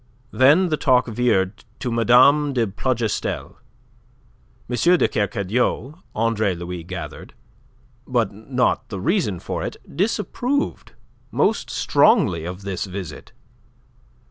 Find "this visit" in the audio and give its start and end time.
12.63-13.31